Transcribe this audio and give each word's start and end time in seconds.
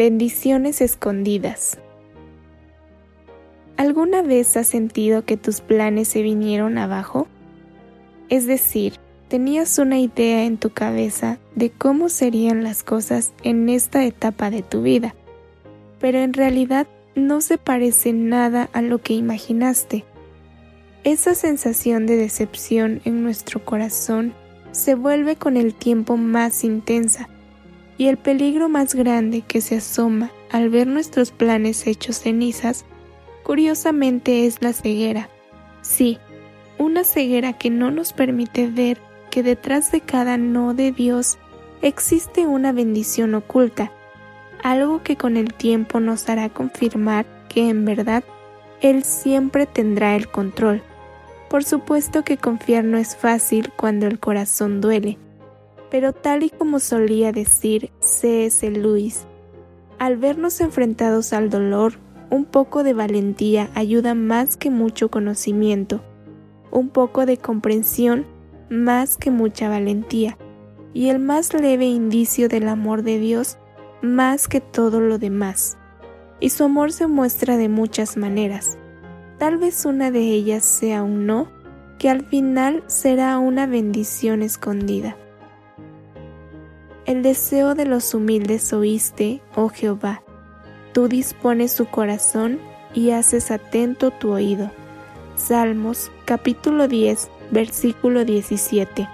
Bendiciones 0.00 0.80
escondidas. 0.80 1.76
¿Alguna 3.76 4.22
vez 4.22 4.56
has 4.56 4.66
sentido 4.66 5.26
que 5.26 5.36
tus 5.36 5.60
planes 5.60 6.08
se 6.08 6.22
vinieron 6.22 6.78
abajo? 6.78 7.28
Es 8.30 8.46
decir, 8.46 8.94
tenías 9.28 9.78
una 9.78 9.98
idea 9.98 10.46
en 10.46 10.56
tu 10.56 10.70
cabeza 10.70 11.36
de 11.54 11.68
cómo 11.68 12.08
serían 12.08 12.64
las 12.64 12.82
cosas 12.82 13.34
en 13.42 13.68
esta 13.68 14.02
etapa 14.06 14.48
de 14.48 14.62
tu 14.62 14.80
vida, 14.80 15.14
pero 16.00 16.20
en 16.20 16.32
realidad 16.32 16.86
no 17.14 17.42
se 17.42 17.58
parece 17.58 18.14
nada 18.14 18.70
a 18.72 18.80
lo 18.80 19.02
que 19.02 19.12
imaginaste. 19.12 20.06
Esa 21.04 21.34
sensación 21.34 22.06
de 22.06 22.16
decepción 22.16 23.02
en 23.04 23.22
nuestro 23.22 23.62
corazón 23.62 24.32
se 24.72 24.94
vuelve 24.94 25.36
con 25.36 25.58
el 25.58 25.74
tiempo 25.74 26.16
más 26.16 26.64
intensa 26.64 27.28
y 28.00 28.08
el 28.08 28.16
peligro 28.16 28.70
más 28.70 28.94
grande 28.94 29.42
que 29.42 29.60
se 29.60 29.76
asoma 29.76 30.30
al 30.50 30.70
ver 30.70 30.86
nuestros 30.86 31.32
planes 31.32 31.86
hechos 31.86 32.20
cenizas, 32.20 32.86
curiosamente 33.42 34.46
es 34.46 34.62
la 34.62 34.72
ceguera. 34.72 35.28
Sí, 35.82 36.16
una 36.78 37.04
ceguera 37.04 37.52
que 37.52 37.68
no 37.68 37.90
nos 37.90 38.14
permite 38.14 38.68
ver 38.68 38.96
que 39.30 39.42
detrás 39.42 39.92
de 39.92 40.00
cada 40.00 40.38
no 40.38 40.72
de 40.72 40.92
Dios 40.92 41.36
existe 41.82 42.46
una 42.46 42.72
bendición 42.72 43.34
oculta, 43.34 43.92
algo 44.62 45.02
que 45.02 45.16
con 45.16 45.36
el 45.36 45.52
tiempo 45.52 46.00
nos 46.00 46.26
hará 46.30 46.48
confirmar 46.48 47.26
que 47.50 47.68
en 47.68 47.84
verdad 47.84 48.24
Él 48.80 49.04
siempre 49.04 49.66
tendrá 49.66 50.16
el 50.16 50.26
control. 50.26 50.82
Por 51.50 51.64
supuesto 51.64 52.24
que 52.24 52.38
confiar 52.38 52.82
no 52.82 52.96
es 52.96 53.14
fácil 53.14 53.70
cuando 53.76 54.06
el 54.06 54.18
corazón 54.18 54.80
duele, 54.80 55.18
pero 55.90 56.12
tal 56.12 56.42
y 56.42 56.50
como 56.50 56.78
solía 56.78 57.32
decir 57.32 57.90
C.S. 58.00 58.70
Lewis, 58.70 59.26
al 59.98 60.16
vernos 60.16 60.60
enfrentados 60.60 61.32
al 61.32 61.50
dolor, 61.50 61.94
un 62.30 62.44
poco 62.44 62.84
de 62.84 62.94
valentía 62.94 63.70
ayuda 63.74 64.14
más 64.14 64.56
que 64.56 64.70
mucho 64.70 65.10
conocimiento, 65.10 66.00
un 66.70 66.88
poco 66.88 67.26
de 67.26 67.36
comprensión 67.36 68.24
más 68.70 69.16
que 69.16 69.30
mucha 69.30 69.68
valentía, 69.68 70.38
y 70.94 71.08
el 71.08 71.18
más 71.18 71.52
leve 71.52 71.86
indicio 71.86 72.48
del 72.48 72.68
amor 72.68 73.02
de 73.02 73.18
Dios 73.18 73.58
más 74.00 74.48
que 74.48 74.60
todo 74.60 75.00
lo 75.00 75.18
demás. 75.18 75.76
Y 76.38 76.50
su 76.50 76.64
amor 76.64 76.92
se 76.92 77.06
muestra 77.06 77.56
de 77.56 77.68
muchas 77.68 78.16
maneras. 78.16 78.78
Tal 79.38 79.58
vez 79.58 79.84
una 79.84 80.10
de 80.10 80.20
ellas 80.20 80.64
sea 80.64 81.02
un 81.02 81.26
no, 81.26 81.48
que 81.98 82.08
al 82.08 82.24
final 82.24 82.82
será 82.86 83.38
una 83.38 83.66
bendición 83.66 84.42
escondida. 84.42 85.16
El 87.10 87.24
deseo 87.24 87.74
de 87.74 87.86
los 87.86 88.14
humildes 88.14 88.72
oíste, 88.72 89.42
oh 89.56 89.68
Jehová. 89.68 90.22
Tú 90.92 91.08
dispones 91.08 91.72
su 91.72 91.86
corazón 91.86 92.60
y 92.94 93.10
haces 93.10 93.50
atento 93.50 94.12
tu 94.12 94.30
oído. 94.30 94.70
Salmos 95.34 96.12
capítulo 96.24 96.86
10, 96.86 97.28
versículo 97.50 98.24
17. 98.24 99.08